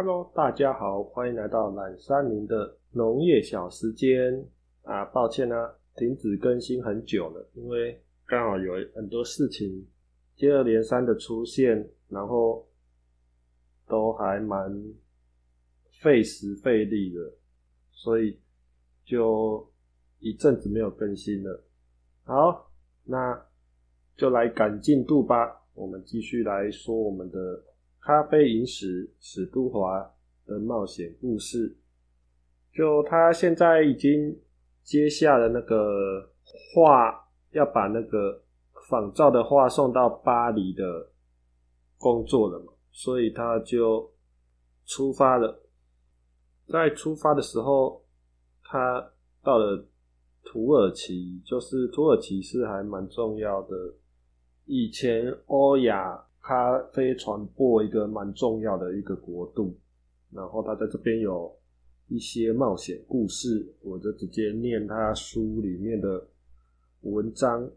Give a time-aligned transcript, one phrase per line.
[0.00, 4.46] Hello，大家好，欢迎来到懒山林的农业小时间
[4.82, 5.04] 啊！
[5.06, 9.84] 抱歉啊，停止更新很久了，因为刚好有很多事情
[10.36, 12.64] 接二连三的出现，然后
[13.88, 14.72] 都还蛮
[16.00, 17.32] 费时费力的，
[17.90, 18.38] 所以
[19.04, 19.68] 就
[20.20, 21.60] 一阵子没有更新了。
[22.22, 22.70] 好，
[23.02, 23.44] 那
[24.16, 27.64] 就来赶进度吧，我们继续来说我们的。
[28.08, 30.00] 咖啡饮史史都华
[30.46, 31.76] 的冒险故事，
[32.72, 34.34] 就他现在已经
[34.82, 38.42] 接下了那个画，要把那个
[38.88, 41.10] 仿照的画送到巴黎的
[41.98, 44.10] 工作了嘛，所以他就
[44.86, 45.62] 出发了。
[46.66, 48.02] 在出发的时候，
[48.62, 49.12] 他
[49.42, 49.86] 到了
[50.44, 53.76] 土耳其，就是土耳其是还蛮重要的，
[54.64, 56.24] 以前欧亚。
[56.48, 59.78] 咖啡传播一个蛮重要的一个国度，
[60.30, 61.54] 然后他在这边有
[62.06, 66.26] 一些冒险故事，我就直接念他书里面的
[67.02, 67.70] 文章，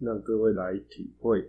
[0.00, 1.48] 让各位来体会。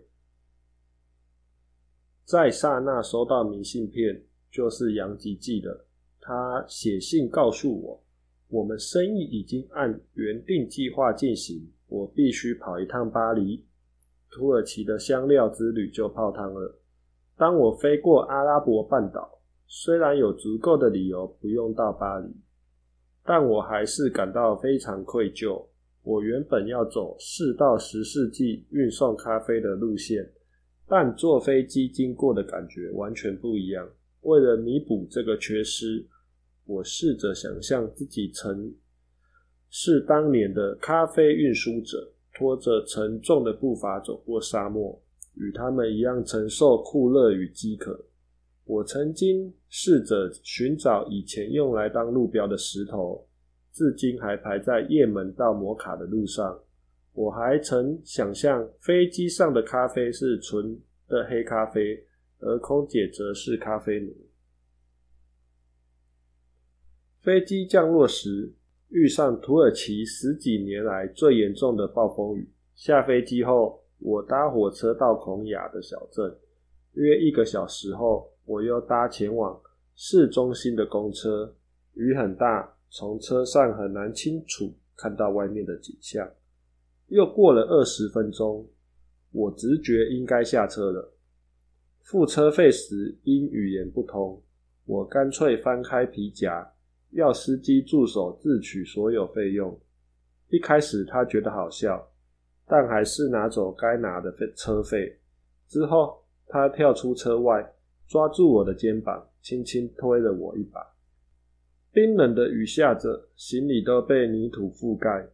[2.23, 5.87] 在刹那收到明信片，就是杨吉寄的，
[6.19, 8.03] 他写信告诉我，
[8.47, 13.65] 我们生意已经按原定计划进行，我必须跑一趟巴黎。
[14.31, 16.79] 土耳其的香料之旅就泡汤了。
[17.37, 22.33] 当我飞过阿拉伯半岛，虽然有足够的理由不用到巴黎，
[23.25, 25.67] 但我还是感到非常愧疚。
[26.03, 30.31] 我原本要走四到十世纪运送咖啡的路线，
[30.87, 33.87] 但坐飞机经过的感觉完全不一样。
[34.21, 36.07] 为了弥补这个缺失，
[36.65, 38.73] 我试着想象自己曾
[39.69, 42.11] 是当年的咖啡运输者。
[42.33, 44.99] 拖着沉重的步伐走过沙漠，
[45.35, 48.05] 与他们一样承受酷热与饥渴。
[48.63, 53.27] 我曾经试着寻找以前用来当路标的石头，
[53.73, 56.59] 至今还排在也门到摩卡的路上。
[57.13, 62.05] 我还曾想象飞机上的咖啡是纯的黑咖啡，
[62.39, 64.15] 而空姐则是咖啡奴。
[67.19, 68.53] 飞机降落时。
[68.91, 72.49] 遇上土耳其十几年来最严重的暴风雨。
[72.75, 76.35] 下飞机后，我搭火车到孔雅的小镇。
[76.93, 79.57] 约一个小时后，我又搭前往
[79.95, 81.55] 市中心的公车。
[81.93, 86.29] 雨很大，从车上很难清楚看到外面的景象。
[87.07, 88.67] 又过了二十分钟，
[89.31, 91.13] 我直觉应该下车了。
[92.01, 94.41] 付车费时因语言不通，
[94.85, 96.73] 我干脆翻开皮夹。
[97.11, 99.79] 要司机助手自取所有费用。
[100.49, 102.09] 一开始他觉得好笑，
[102.67, 105.17] 但还是拿走该拿的费车费。
[105.67, 107.73] 之后他跳出车外，
[108.07, 110.85] 抓住我的肩膀，轻轻推了我一把。
[111.93, 115.27] 冰冷的雨下着，行李都被泥土覆盖，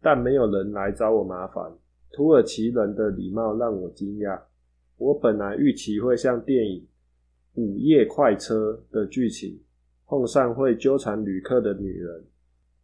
[0.00, 1.72] 但没有人来找我麻烦。
[2.12, 4.40] 土耳其人的礼貌让我惊讶。
[4.96, 6.86] 我本来预期会像电影
[7.60, 9.60] 《午夜快车》的剧情。
[10.10, 12.24] 碰上会纠缠旅客的女人，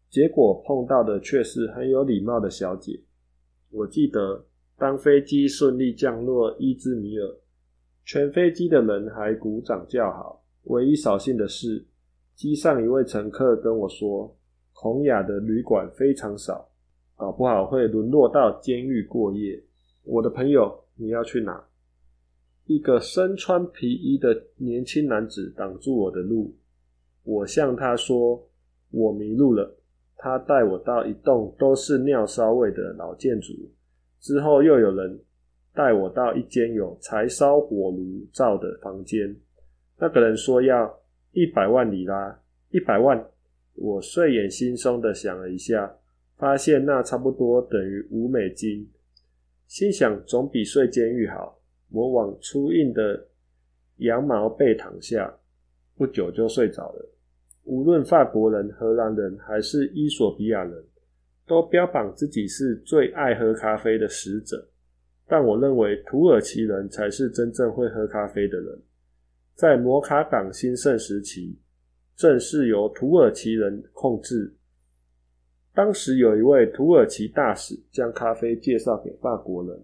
[0.08, 3.00] 结果碰到的却是很有礼貌的小姐。
[3.72, 4.46] 我记得，
[4.78, 7.28] 当飞机顺利降落伊兹米尔，
[8.04, 10.40] 全飞机的人还鼓掌叫好。
[10.66, 11.84] 唯一扫兴的是，
[12.36, 14.32] 机上一位乘客跟我说，
[14.72, 16.70] 孔雅的旅馆非常少，
[17.16, 19.60] 搞不好会沦落到监狱过夜。
[20.04, 21.60] 我的朋友，你要去哪？
[22.66, 26.54] 一个身穿皮衣的年轻男子挡住我的路。
[27.26, 28.48] 我向他说
[28.90, 29.76] ：“我迷路了。”
[30.16, 33.52] 他带我到一栋都是尿骚味的老建筑，
[34.18, 35.20] 之后又有人
[35.74, 39.36] 带我到一间有柴烧火炉灶的房间。
[39.98, 40.98] 那个人说要
[41.32, 43.22] 一百万里拉，一百万。
[43.74, 45.94] 我睡眼惺忪的想了一下，
[46.38, 48.88] 发现那差不多等于五美金，
[49.66, 51.60] 心想总比睡监狱好。
[51.90, 53.28] 我往粗硬的
[53.98, 55.38] 羊毛被躺下，
[55.94, 57.08] 不久就睡着了。
[57.66, 60.84] 无论法国人、荷兰人还是伊索比亚人，
[61.48, 64.68] 都标榜自己是最爱喝咖啡的使者。
[65.26, 68.78] 但我认为土耳其人才是真正会喝咖啡的人。
[69.56, 71.58] 在摩卡港兴盛时期，
[72.14, 74.54] 正是由土耳其人控制。
[75.74, 79.76] 当时有一位土耳其大使将咖啡介绍给法国人。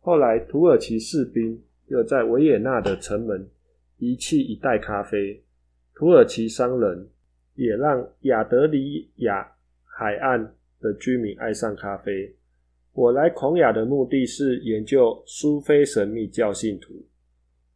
[0.00, 3.46] 后来，土耳其士兵又在维也纳的城门
[3.98, 5.44] 遗弃一袋咖啡。
[5.94, 7.06] 土耳其商人。
[7.58, 9.44] 也让亚德里亚
[9.82, 10.40] 海岸
[10.80, 12.32] 的居民爱上咖啡。
[12.92, 16.94] 我来孔雅的目的是研究苏菲神秘教信徒。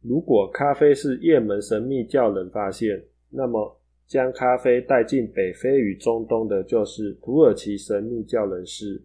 [0.01, 3.77] 如果咖啡是也门神秘教人发现，那么
[4.07, 9.03] 将咖啡带进北非与中东的就是土耳其神秘教人士。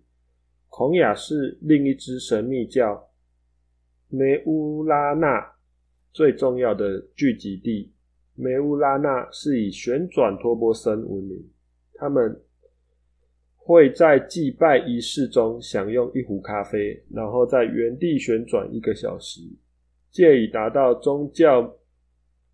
[0.69, 3.05] 孔雅是另一支神秘教
[4.09, 5.45] 梅乌拉纳
[6.13, 7.93] 最重要的聚集地。
[8.41, 11.45] 梅乌拉纳是以旋转托波森闻名，
[11.95, 12.41] 他们
[13.57, 19.41] 会在祭拜仪式中享用一壶咖啡，然后在原地旋转一个小时，
[20.13, 21.77] 借以达到宗教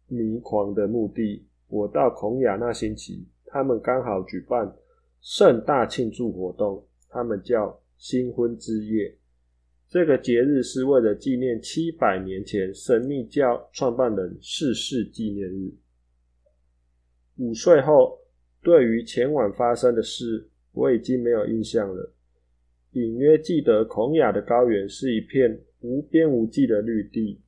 [0.09, 1.47] 迷狂的目的。
[1.69, 4.75] 我到孔雅那星期，他们刚好举办
[5.21, 9.15] 盛大庆祝活动，他们叫新婚之夜。
[9.95, 15.73] 这个节日是为了纪念七百年前神秘教创办人逝世纪念日。
[17.37, 18.19] 五岁后，
[18.61, 22.13] 对于前晚发生的事，我已经没有印象了。
[22.95, 27.41] 隐约记得孔雅的高原是一片无边无际的绿地，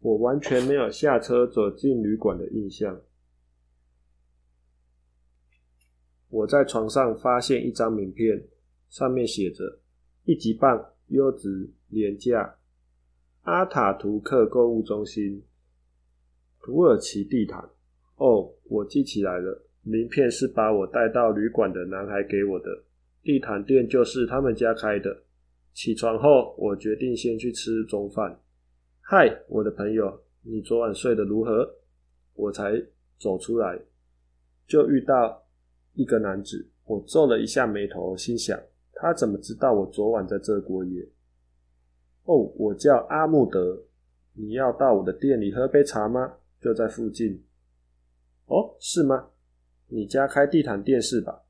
[0.00, 3.00] 我完全没有下车走进旅馆的印象。
[6.28, 8.46] 我在床上发现一张名片，
[8.90, 9.80] 上面写着
[10.26, 12.56] “一级棒，优质廉价，
[13.42, 15.42] 阿塔图克购物中心，
[16.60, 17.68] 土耳其地毯。”
[18.16, 22.84] 哦，我记起来了，名片是把我带到旅馆的男孩给我的，
[23.22, 25.22] 地毯店就是他们家开的。
[25.72, 28.40] 起床后，我决定先去吃中饭。
[29.00, 31.76] 嗨，我的朋友，你昨晚睡得如何？
[32.34, 32.82] 我才
[33.18, 33.80] 走出来，
[34.66, 35.44] 就遇到。
[35.94, 38.56] 一个男子，我皱了一下眉头，心想：
[39.00, 41.08] 他怎么知道我昨晚在这过夜？
[42.24, 43.84] 哦，我叫阿木德，
[44.32, 46.38] 你要到我的店里喝杯茶吗？
[46.60, 47.44] 就在附近。
[48.46, 49.30] 哦，是吗？
[49.86, 51.44] 你家开地毯店是吧？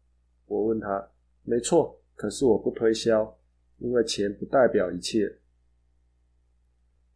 [0.45, 1.09] 我问他。
[1.43, 3.39] 没错，可是我不推销，
[3.79, 5.39] 因为钱不代表一切。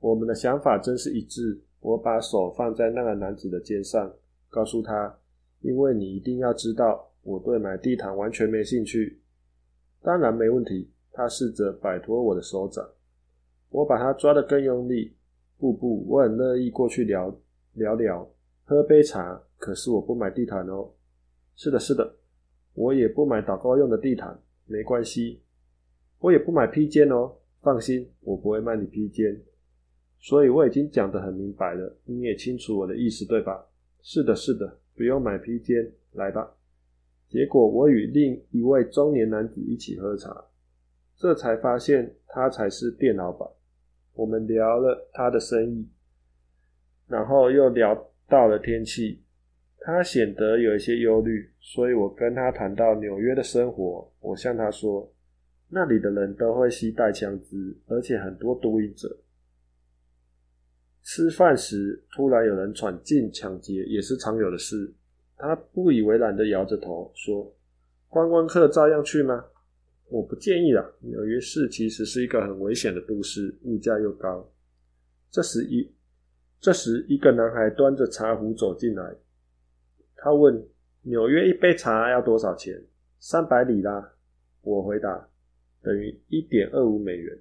[0.01, 1.61] 我们的想法真是一致。
[1.81, 4.11] 我把手放在那个男子的肩上，
[4.49, 5.19] 告诉他：
[5.61, 7.11] 因为你一定要知道。
[7.21, 9.21] 我对买地毯完全没兴趣，
[10.03, 10.91] 当然没问题。
[11.15, 12.89] 他试着摆脱我的手掌，
[13.69, 15.15] 我把他抓得更用力。
[15.59, 17.39] 不不，我很乐意过去聊
[17.75, 18.27] 聊聊，
[18.65, 19.41] 喝杯茶。
[19.59, 20.91] 可是我不买地毯哦。
[21.55, 22.17] 是的，是的，
[22.73, 25.43] 我也不买祷告用的地毯，没关系。
[26.19, 29.39] 我也不买披肩哦，放心，我不会卖你披肩。
[30.19, 33.67] 所以我已经讲得很明白了，你也清楚我的意思，对吧？
[34.01, 36.57] 是的，是的，不用买披肩，来吧。
[37.33, 40.45] 结果我与另一位中年男子一起喝茶，
[41.17, 43.49] 这才发现他才是店老板。
[44.13, 45.89] 我们聊了他的生意，
[47.09, 49.23] 然后又聊到了天气。
[49.79, 54.13] 他显得有一些忧虑，所以我跟他谈到纽约的生活。
[54.21, 55.11] 我向他说，
[55.71, 59.09] 那里的人都会携带枪支，而且很多毒瘾者。
[61.03, 64.93] 吃饭时突然有人闯进抢劫，也是常有的事。
[65.45, 67.53] 他不以为然的摇着头说
[68.09, 69.45] ：“观光客照样去吗？
[70.09, 70.95] 我不建议了。
[71.01, 74.49] 纽约市其实是一个很危险的都市，物价又高。”
[75.33, 75.93] 这时一
[76.61, 79.17] 这时一个男孩端着茶壶走进来，
[80.15, 80.65] 他问
[81.03, 82.81] ：“纽约一杯茶要多少钱
[83.19, 84.13] ？”“三百里拉。”
[84.63, 85.29] 我回答
[85.83, 87.37] ：“等于一点二五美元。”“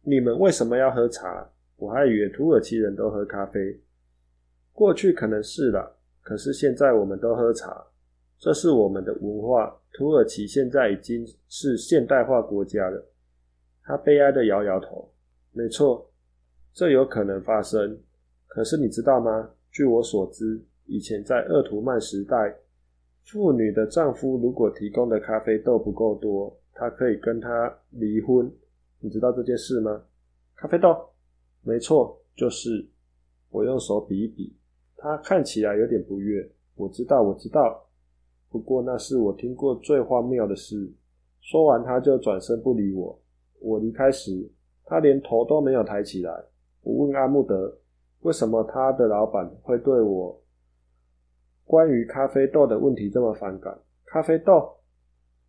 [0.00, 1.46] 你们为什么要喝茶？
[1.76, 3.78] 我还以为土耳其人都喝咖啡。
[4.72, 7.84] 过去可能是了。”可是现在我们都喝茶，
[8.38, 9.78] 这是我们的文化。
[9.92, 13.04] 土耳其现在已经是现代化国家了。
[13.82, 15.12] 他悲哀的摇摇头。
[15.52, 16.10] 没错，
[16.72, 17.98] 这有可能发生。
[18.46, 19.50] 可是你知道吗？
[19.70, 22.56] 据我所知，以前在鄂图曼时代，
[23.24, 28.50] 妇女的丈夫如果提供的咖啡豆不够多，他可以跟她离婚。
[29.00, 30.04] 你知道这件事吗？
[30.54, 30.96] 咖啡豆？
[31.62, 32.88] 没错，就是。
[33.50, 34.56] 我用手比一比。
[35.02, 36.48] 他看起来有点不悦。
[36.76, 37.84] 我知道，我知道。
[38.48, 40.88] 不过那是我听过最荒谬的事。
[41.40, 43.20] 说完，他就转身不理我。
[43.58, 44.48] 我离开时，
[44.84, 46.32] 他连头都没有抬起来。
[46.82, 47.76] 我问阿木德，
[48.20, 50.40] 为什么他的老板会对我
[51.64, 53.76] 关于咖啡豆的问题这么反感？
[54.04, 54.72] 咖啡豆？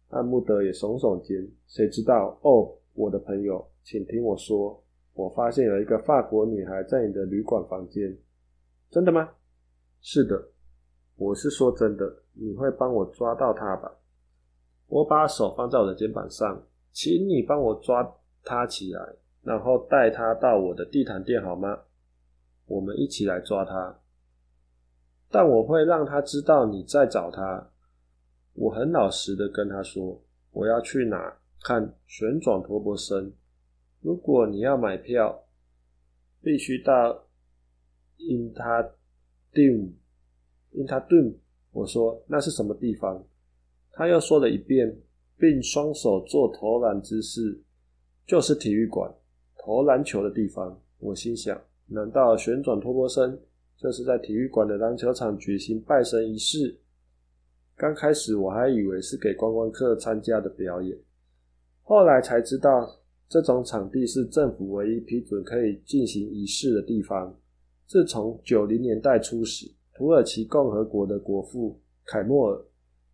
[0.10, 1.48] 阿木德也耸耸肩。
[1.68, 2.40] 谁知道？
[2.42, 4.84] 哦，我的朋友，请听我说。
[5.14, 8.18] 我发现有一个法国女孩在你的旅馆房间。
[8.90, 9.30] 真的吗？
[10.06, 10.50] 是的，
[11.16, 13.90] 我是说真的，你会帮我抓到他吧？
[14.88, 21.84] 我把手放在我的肩膀上，请你帮我抓他起来，然后带他到我的地毯店好吗？
[22.66, 23.98] 我们一起来抓他，
[25.30, 27.70] 但我会让他知道你在找他。
[28.54, 33.32] 我很老实的跟他说，我要去哪看旋转陀螺僧。
[34.02, 35.46] 如果你要买票，
[36.42, 37.26] 必须到
[38.18, 38.86] 因他
[39.54, 39.94] 定，
[40.72, 41.34] 因他顿。
[41.72, 43.26] 我说那是什么地方？
[43.94, 44.96] 他又说了一遍，
[45.38, 47.60] 并双手做投篮姿势，
[48.28, 49.12] 就是体育馆，
[49.58, 50.80] 投篮球的地方。
[51.00, 53.40] 我心想，难道旋转托波森
[53.76, 56.78] 就是在体育馆的篮球场举行拜神仪式？
[57.76, 60.96] 刚开始我还以为是给观光客参加的表演，
[61.82, 67.36] 后来才知道，这种场地是政府唯一批准可以进行仪式的地方。
[67.94, 72.66] 自从九零年代初时，土耳其共和国的国父凯莫尔。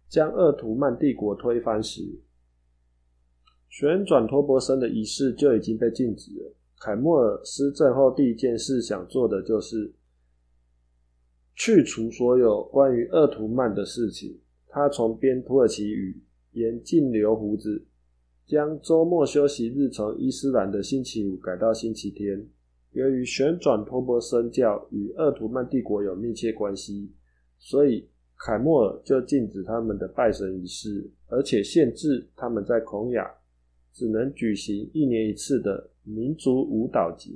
[0.07, 2.01] 将鄂图曼帝国推翻时，
[3.67, 6.55] 旋转托钵森的仪式就已经被禁止了。
[6.79, 9.93] 凯莫尔施政后第一件事想做的就是
[11.55, 14.39] 去除所有关于鄂图曼的事情。
[14.69, 17.85] 他从编土耳其语，言禁留胡子，
[18.47, 22.47] 将周末休息日从伊斯兰的星期五改到星期天。
[22.91, 27.11] 由于旋转托钵森教与鄂图曼帝国有密切关系，
[27.57, 28.09] 所以。
[28.41, 33.29] 凯莫尔就禁止他们的拜神仪式，而且限制他们在孔雅
[33.91, 37.31] 只能举行一年一次的民族舞蹈节。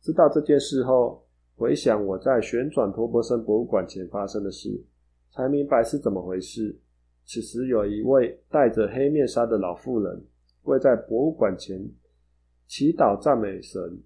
[0.00, 1.26] 知道这件事后，
[1.56, 4.82] 回想我在旋转托波森博物馆前发生的事，
[5.30, 6.80] 才明白是怎么回事。
[7.26, 10.24] 此时，有一位戴着黑面纱的老妇人
[10.62, 11.86] 跪在博物馆前
[12.66, 14.02] 祈祷赞美神。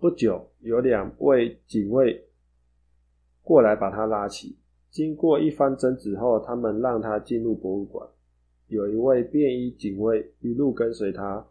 [0.00, 2.28] 不久，有两位警卫
[3.42, 4.56] 过来把他拉起。
[4.90, 8.08] 经过一番争执后，他们让他进入博物馆。
[8.68, 11.44] 有一位便衣警卫一路跟随他，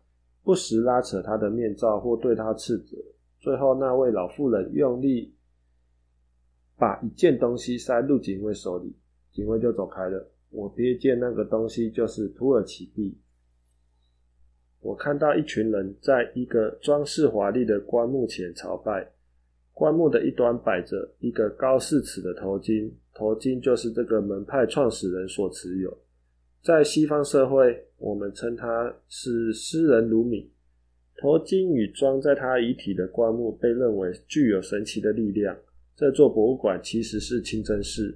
[0.44, 2.96] 不时拉扯他的面罩或对他斥责。
[3.38, 5.36] 最后，那位老妇人用力
[6.78, 8.96] 把一件东西塞入警卫手里，
[9.34, 10.26] 警卫就走开了。
[10.52, 13.18] 我瞥见那个东西就是土耳其币。
[14.82, 19.08] 我看到一群人在一个装饰华丽的棺木前朝拜。
[19.74, 25.96] 棺木的一端摆着一个高四尺的头巾，头巾就是这个门派创始人所持有。
[26.64, 30.50] 在西方社会，我们称他是诗人鲁米。
[31.20, 35.56] 头巾与装在他遗体的棺木被认为具有神奇的力量。
[35.96, 38.16] 这座博物馆其实是清真寺，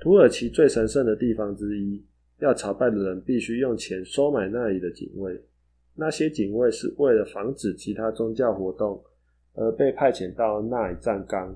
[0.00, 2.02] 土耳其最神圣的地方之一。
[2.40, 5.38] 要朝拜的人必须用钱收买那里的警卫，
[5.98, 9.02] 那些警卫是为了防止其他宗教活动。
[9.60, 11.52] 而被派遣到那里站岗，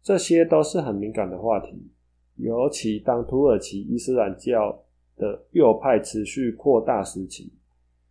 [0.00, 1.90] 这些都是很敏感的话题。
[2.36, 4.80] 尤其当土耳其伊斯兰教
[5.16, 7.52] 的右派持续扩大时期。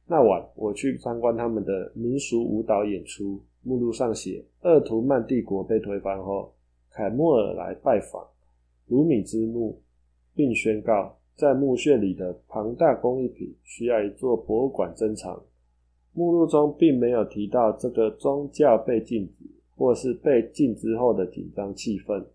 [0.06, 6.54] 那晚我去参观他们的民俗舞蹈演出，目录上写：鄂图曼帝国被推翻后，
[6.92, 8.28] 凯莫尔来拜访
[8.88, 9.82] 鲁米之墓，
[10.36, 15.42] 并宣告在墓穴里的庞大工艺品需要一座博物馆珍藏。
[16.12, 22.26] 目录中并没有提到这个宗教被禁止，或是被禁之后的紧张气氛。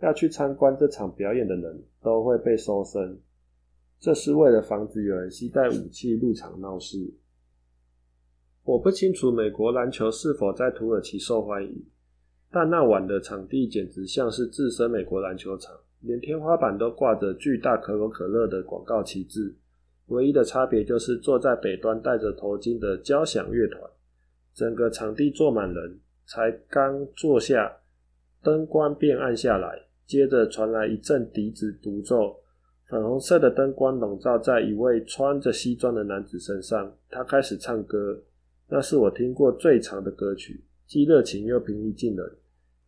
[0.00, 3.18] 要去参观这场表演的人都会被搜身，
[3.98, 7.14] 这是为了防止有人携带武器入场闹事。
[8.62, 11.84] 我不清楚美国篮球是否在土耳其受欢迎，
[12.52, 19.54] 但那晚的场地简直像是置身美国篮球场，连天花板都挂着巨大可口可乐的广告旗帜。
[20.06, 23.82] 唯一的差别就是坐在北端戴着头巾的交响乐团，
[24.54, 27.76] 整个场地坐满人，才刚坐下，
[28.40, 32.36] 灯光便暗下来，接着传来一阵笛子独奏，
[32.88, 38.22] 粉红色的灯光笼罩在一位穿着西装的男子身上，他开始唱歌，
[38.68, 42.36] 那是我听过最长的歌曲，既热情又平易近人，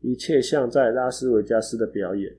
[0.02, 2.32] 一切像在拉斯维加斯的表演，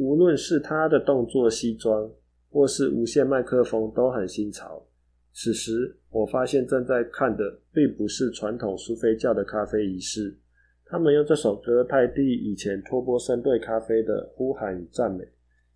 [0.00, 2.10] 无论是他的动作、西装。
[2.52, 4.84] 或是无线麦克风都很新潮。
[5.32, 10.36] 此时，我发现正在看的并不是传统苏菲教的咖啡仪式。
[10.84, 15.24] 他们用这首歌代替以前托波森对咖啡的呼喊与赞美。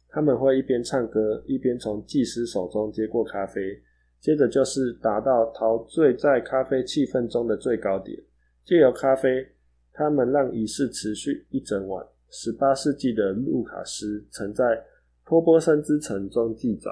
[0.09, 3.81] 他们会一边唱歌，一边从技师手中接过咖啡，
[4.19, 8.21] 接着就是达到陶醉在咖啡气氛中的最高点。
[8.65, 9.47] 借由咖啡，
[9.93, 12.05] 他们让仪式持续一整晚。
[12.31, 14.85] 十八世纪的路卡斯曾在。
[15.27, 16.91] 托波山之城中记载，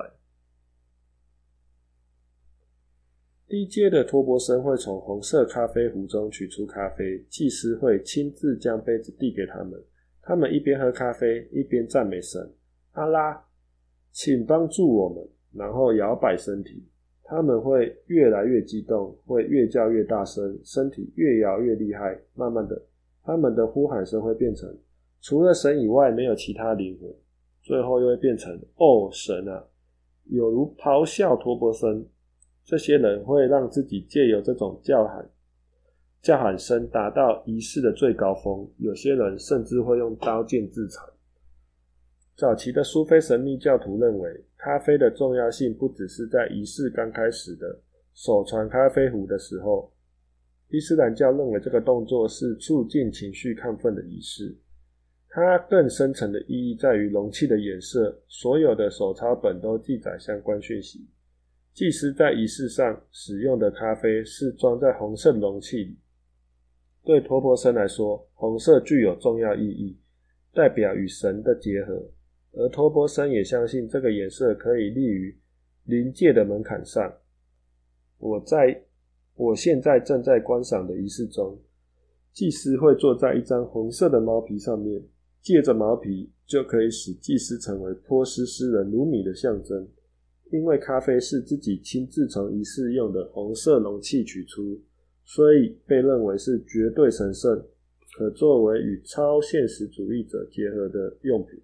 [3.47, 9.79] 低阶的托波森会从红色咖啡壶中取出咖啡，祭司会亲自将杯子递给他们。
[10.23, 12.51] 他们一边喝咖啡，一边赞美神
[12.93, 13.45] ：“阿拉，
[14.13, 16.83] 请帮助我们。”然后摇摆身体。
[17.23, 22.19] 他们会越来越激动，会越叫越大声，身体越摇越厉害。
[22.33, 22.83] 慢慢的，
[23.23, 24.75] 他们的呼喊声会变成
[25.23, 27.11] ：“除了神以外，没有其他灵魂。”
[27.65, 29.65] 最后又会变成哦神啊，
[30.25, 32.05] 有如咆哮托钵声。
[32.65, 35.31] 这些人会让自己借由这种叫喊，
[36.21, 41.09] 叫喊声达到仪式的最高峰，有些人甚至会用刀剑自残。
[42.37, 47.81] 早期的苏菲神秘教徒认为，咖啡的重要性不只是在仪式刚开始的
[48.13, 49.93] 手传咖啡壶的时候。
[50.69, 54.57] 伊斯兰教认为这个动作是促进情绪亢奋的仪式。
[55.35, 58.15] 它更深层的意义在于容器的颜色。
[58.29, 61.09] 所有的手抄本都记载相关讯息。
[61.73, 65.97] 祭司在仪式上使用的咖啡是装在红色容器里。
[67.03, 69.97] 对托波森来说，红色具有重要意义，
[70.53, 72.11] 代表与神的结合。
[72.53, 75.35] 而托波森也相信这个颜色可以立于
[75.87, 77.11] 临界的门槛上。
[78.19, 78.79] 我在
[79.35, 81.59] 我现在正在观赏的仪式中，
[82.35, 85.03] 祭司会坐在一张红色的毛皮上面。
[85.43, 89.89] 借着毛皮就可以使祭司成为波斯诗人鲁米的象征，
[90.53, 94.81] 因为咖啡是自己亲自从仪式用的红色容器取出，
[95.25, 97.61] 所以被认为是绝对神圣，
[98.17, 101.61] 可作为与超现实主义者结合的用品。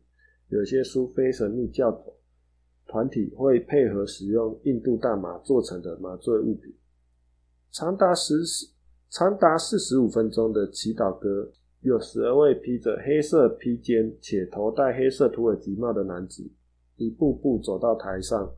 [0.48, 2.16] 有些苏菲神秘教头
[2.86, 6.74] 团体会配合使用印度大麻做成的麻醉物品。
[7.70, 8.34] 长达十
[9.10, 11.52] 长达四十五分钟的祈祷歌。
[11.82, 16.50] 有十二位披着黑色披肩且头戴黑色土耳其帽的男子，
[16.96, 18.52] 一步步走到台上。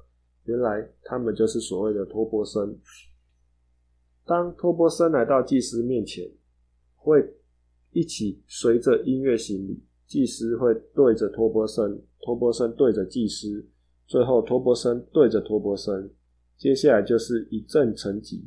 [0.45, 2.79] 原来他们就是所谓的托波森。
[4.25, 6.31] 当托波森来到祭司面前，
[6.97, 7.35] 会
[7.93, 9.85] 一起随着音乐行礼。
[10.07, 13.65] 祭司会对着托波森，托波森对着祭司，
[14.07, 16.11] 最后托波森对着托波森。
[16.57, 18.41] 接下来就是一阵沉寂。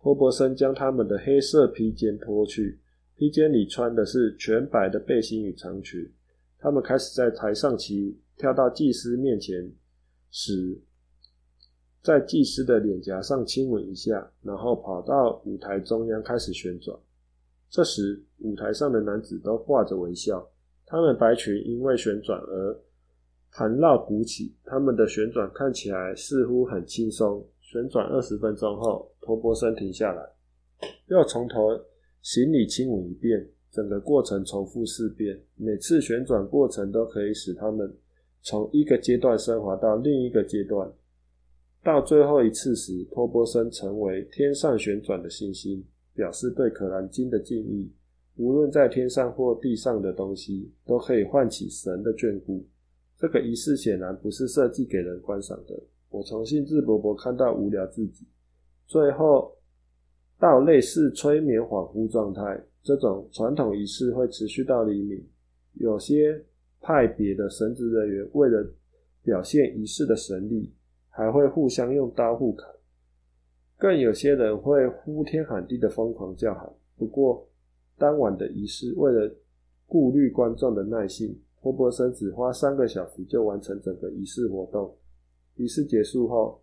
[0.00, 2.78] 托波森将他们的黑色披肩脱去。
[3.18, 6.08] 披肩里穿的是全白的背心与长裙，
[6.56, 9.68] 他们开始在台上起舞，跳到祭司面前
[10.30, 10.80] 时，
[12.00, 16.96] 在祭司的脸颊上亲吻一下，然后跑到舞台中央开始旋转。
[17.68, 20.48] 这时，舞台上的男子都挂着微笑，
[20.86, 22.80] 他们白裙因为旋转而
[23.50, 27.44] 盘绕鼓起，他们的旋转看起来似乎很轻松。
[27.62, 30.22] 旋转二十分钟后，托钵僧停下来，
[31.08, 31.76] 又从头。
[32.20, 35.40] 行李亲吻一遍，整个过程重复四遍。
[35.56, 37.94] 每次旋转过程都可以使他们
[38.42, 40.92] 从一个阶段升华到另一个阶段。
[41.82, 47.90] 到最后一次时，托波森成为天上旋转的星星，表示对可兰经的敬意。
[48.36, 52.64] 无论在天上或地上的东西，都可以唤起神的眷顾。
[53.16, 55.80] 这个仪式显然不是设计给人观赏的。
[56.10, 58.26] 我从兴致勃勃看到无聊至极。
[58.86, 59.54] 最后。
[60.38, 65.20] 到类似催眠恍惚状态，这种传统仪式会持续到黎明。
[65.74, 66.40] 有些
[66.80, 68.64] 派别的神职人员为了
[69.22, 70.72] 表现仪式的神力，
[71.08, 72.68] 还会互相用刀互砍。
[73.76, 76.72] 更有些人会呼天喊地的疯狂叫喊。
[76.96, 77.46] 不过，
[77.96, 79.32] 当晚的仪式为了
[79.86, 84.96] 顾虑观众的耐性，托波森只花三个小时就完成整个仪式活动。
[85.56, 86.60] 仪式结束后，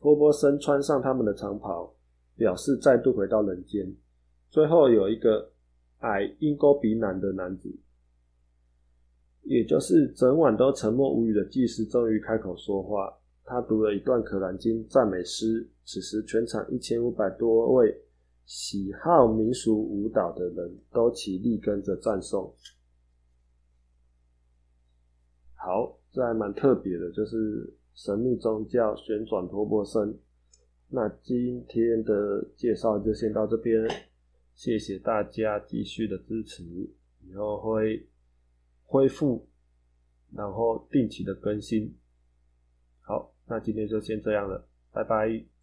[0.00, 1.90] 托波森穿上他们的长袍。
[2.36, 3.92] 表示再度回到人间。
[4.50, 5.50] 最后有一个
[5.98, 7.74] 矮鹰钩鼻男的男子，
[9.42, 13.12] 也就是整晚都沉默无语的祭司，终于开口说话。
[13.44, 15.68] 他读了一段《可兰经》赞美诗。
[15.84, 18.02] 此时，全场一千五百多位
[18.44, 22.52] 喜好民俗舞蹈的人都起立跟着赞颂。
[25.54, 30.18] 好，这还蛮特别的，就是神秘宗教旋转托钵声。
[30.88, 33.88] 那今天的介绍就先到这边，
[34.54, 36.62] 谢谢大家继续的支持，
[37.22, 38.06] 以后会
[38.84, 39.48] 恢复，
[40.32, 41.92] 然后定期的更新。
[43.00, 45.55] 好，那今天就先这样了，拜拜。